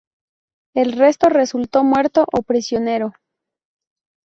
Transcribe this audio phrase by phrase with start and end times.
[0.75, 3.13] El resto resultó muerto o prisionero.